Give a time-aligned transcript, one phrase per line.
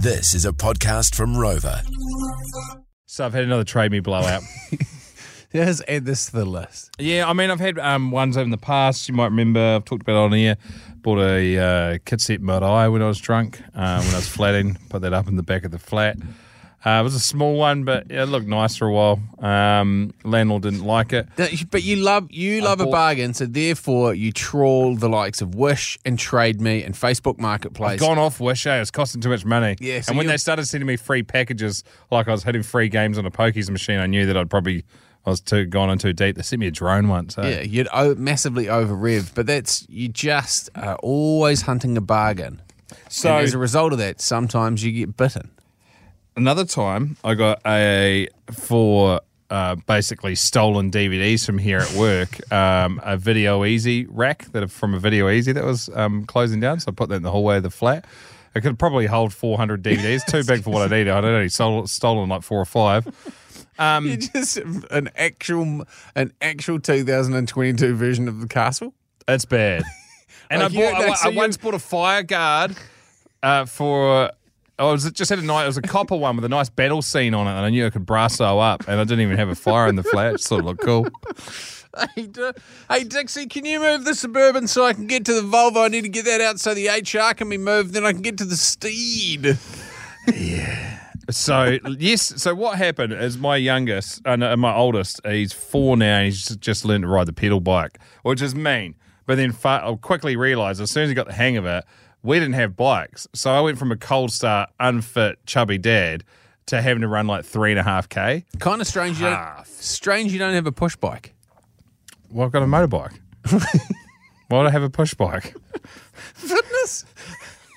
[0.00, 1.82] This is a podcast from Rover.
[3.06, 4.42] So I've had another Trade Me blowout.
[5.54, 6.90] Let's add this to the list.
[7.00, 9.08] yeah, I mean I've had um, ones over in the past.
[9.08, 10.56] You might remember I've talked about it on here.
[10.98, 14.78] Bought a uh, kit set Marai when I was drunk, uh, when I was flatting.
[14.88, 16.16] Put that up in the back of the flat.
[16.86, 19.18] Uh, it was a small one, but it looked nice for a while.
[19.40, 21.26] Um, landlord didn't like it.
[21.70, 25.98] But you love you love a bargain, so therefore you trawl the likes of Wish
[26.04, 27.98] and Trade Me and Facebook Marketplace.
[27.98, 28.76] Gone off Wish, eh?
[28.76, 29.76] It was costing too much money.
[29.80, 32.88] Yeah, so and when they started sending me free packages, like I was hitting free
[32.88, 34.84] games on a pokies machine, I knew that I'd probably
[35.26, 36.36] I was too gone in too deep.
[36.36, 37.36] They sent me a drone once.
[37.38, 37.48] eh?
[37.50, 42.62] Yeah, you'd o- massively over rev, but that's you just are always hunting a bargain.
[43.08, 45.50] So and as a result of that, sometimes you get bitten.
[46.38, 49.20] Another time I got a for
[49.50, 54.94] uh, basically stolen DVDs from here at work, um, a Video Ezy rack that from
[54.94, 56.78] a Video Ezy that was um, closing down.
[56.78, 58.06] So I put that in the hallway of the flat.
[58.54, 61.12] It could probably hold 400 DVDs, too big for what I needed.
[61.12, 63.06] I'd only sold, stolen like four or five.
[63.80, 65.84] You just an actual
[66.16, 68.94] an actual 2022 version of the castle.
[69.26, 69.82] It's bad.
[70.50, 72.74] And Like I, bought, I, I once bought a fire guard
[73.42, 74.30] uh, for.
[74.78, 75.64] I was just had a night.
[75.64, 77.86] It was a copper one with a nice battle scene on it, and I knew
[77.86, 80.34] I could brasso up, and I didn't even have a fire in the flat.
[80.34, 81.06] It sort of looked cool.
[82.14, 82.50] Hey, D-
[82.88, 85.86] hey Dixie, can you move the suburban so I can get to the Volvo?
[85.86, 87.94] I need to get that out so the HR can be moved.
[87.94, 89.58] Then I can get to the Steed.
[90.32, 91.00] Yeah.
[91.30, 96.18] So yes, so what happened is my youngest, uh, no, my oldest, he's four now,
[96.18, 98.94] and he's just learned to ride the pedal bike, which is mean.
[99.26, 101.84] But then fa- I quickly realised as soon as he got the hang of it,
[102.22, 106.24] we didn't have bikes, so I went from a cold start, unfit, chubby dad
[106.66, 108.44] to having to run like three and a half k.
[108.58, 109.18] Kind of strange.
[109.18, 109.66] You don't, Half.
[109.68, 111.34] strange you don't have a push bike.
[112.30, 113.18] Well, I've got a motorbike.
[114.48, 115.54] Why would I have a push bike?
[116.34, 117.04] Fitness,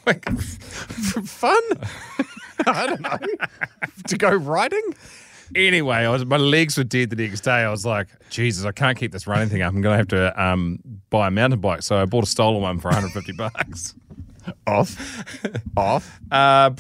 [0.05, 1.61] Like, fun.
[2.65, 3.17] I don't know.
[4.07, 4.81] to go riding.
[5.55, 7.51] Anyway, I was my legs were dead the next day.
[7.51, 9.73] I was like, Jesus, I can't keep this running thing up.
[9.73, 10.79] I'm going to have to um,
[11.09, 11.81] buy a mountain bike.
[11.81, 13.93] So I bought a stolen one for 150 bucks.
[14.67, 15.23] Off,
[15.77, 16.19] off.
[16.31, 16.71] Uh,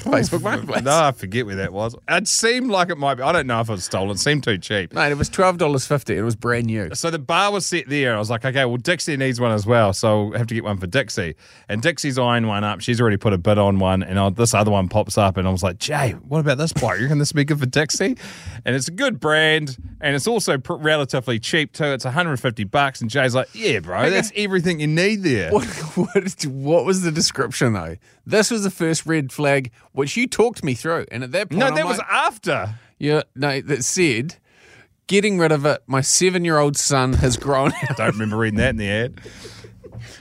[0.00, 0.82] Facebook Marketplace.
[0.82, 1.94] no, I forget where that was.
[2.08, 3.22] It seemed like it might be.
[3.22, 4.10] I don't know if it was stolen.
[4.10, 4.92] It seemed too cheap.
[4.92, 6.16] Mate, it was twelve dollars fifty.
[6.16, 6.94] It was brand new.
[6.94, 8.14] So the bar was set there.
[8.14, 9.92] I was like, okay, well, Dixie needs one as well.
[9.92, 11.34] So I have to get one for Dixie.
[11.68, 12.80] And Dixie's eyeing one up.
[12.80, 14.02] She's already put a bid on one.
[14.02, 15.36] And I, this other one pops up.
[15.36, 16.98] And I was like, Jay, what about this bike?
[16.98, 18.16] You reckon this would be good for Dixie?
[18.64, 19.76] And it's a good brand.
[20.00, 21.84] And it's also pr- relatively cheap too.
[21.84, 23.00] It's 150 bucks.
[23.00, 25.50] And Jay's like, yeah, bro, that's everything you need there.
[25.58, 25.64] What,
[25.96, 27.96] what, what was the description though?
[28.26, 31.58] This was the first red flag, which you talked me through, and at that point,
[31.58, 32.76] No, that was like, after.
[33.00, 34.36] yeah, no, that said,
[35.08, 35.82] getting rid of it.
[35.88, 37.96] My seven-year-old son has grown out.
[37.96, 39.20] Don't remember reading that in the ad.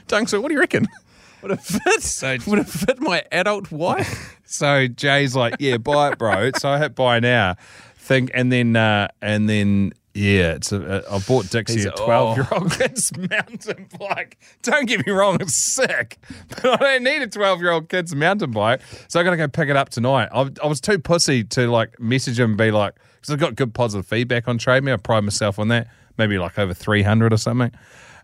[0.08, 0.88] Dunc, so what do you reckon?
[1.44, 2.44] Would it fit?
[2.48, 4.36] would it fit my adult wife?
[4.46, 6.50] So Jay's like, yeah, buy it, bro.
[6.58, 7.56] so I hit buy now.
[7.98, 12.48] Think, and then, uh, and then, yeah, it's a, I bought Dixie a 12 year
[12.52, 14.40] old kid's mountain bike.
[14.64, 16.18] Don't get me wrong, it's sick,
[16.50, 18.82] but I don't need a 12 year old kid's mountain bike.
[19.08, 20.30] So I got to go pick it up tonight.
[20.34, 23.56] I, I was too pussy to like message him and be like, because I've got
[23.56, 24.92] good positive feedback on Trade Me.
[24.92, 25.88] I pride myself on that.
[26.18, 27.72] Maybe like over 300 or something.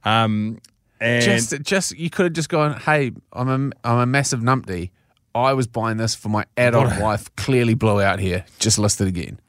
[0.04, 0.60] Um,
[1.00, 4.90] and just, just you could have just gone, hey, I'm a, I'm a massive numpty.
[5.36, 7.34] I was buying this for my adult wife.
[7.36, 8.46] Clearly blew out here.
[8.60, 9.40] Just listed again.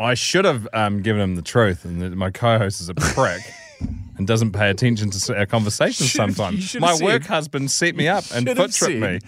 [0.00, 3.42] I should have um, given him the truth, and that my co-host is a prick
[4.16, 6.12] and doesn't pay attention to our conversations.
[6.12, 9.18] Sometimes my said- work husband set me up and foot tripped me.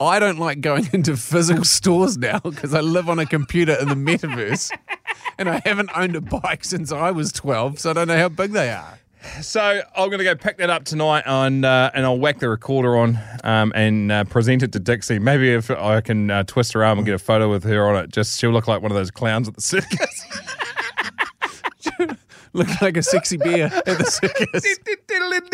[0.00, 3.88] I don't like going into physical stores now because I live on a computer in
[3.88, 4.70] the metaverse
[5.38, 8.28] and I haven't owned a bike since I was 12, so I don't know how
[8.30, 8.98] big they are.
[9.42, 12.48] So I'm going to go pick that up tonight, on, uh, and I'll whack the
[12.48, 15.18] recorder on um, and uh, present it to Dixie.
[15.18, 18.04] Maybe if I can uh, twist her arm and get a photo with her on
[18.04, 20.26] it, just she'll look like one of those clowns at the circus.
[22.52, 24.78] Look like a sexy bear at the circus.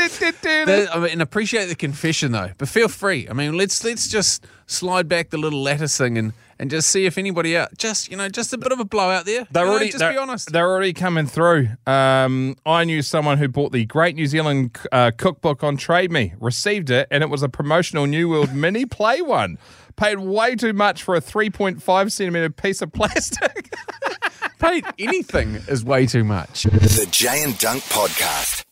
[0.42, 3.28] That- I mean, appreciate the confession though, but feel free.
[3.28, 7.06] I mean, let's let's just slide back the little lattice thing and, and just see
[7.06, 7.76] if anybody out.
[7.78, 9.46] Just you know, just a bit of a blowout there.
[9.50, 10.52] They're You know, already just they're, be honest.
[10.52, 11.68] They're already coming through.
[11.86, 16.34] Um, I knew someone who bought the Great New Zealand uh, cookbook on Trade Me,
[16.40, 19.58] received it, and it was a promotional New World mini play one.
[19.96, 23.72] Paid way too much for a 3.5 centimeter piece of plastic.
[24.58, 26.64] Paid anything is way too much.
[26.64, 28.65] The Jay and Dunc Podcast.